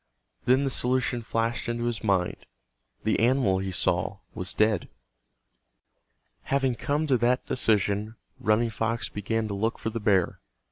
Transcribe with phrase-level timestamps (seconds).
[0.45, 4.89] Then the solution flashed into his mind—the animal he saw was dead.
[6.45, 10.39] Having come to that decision Running Fox began to look for the bear.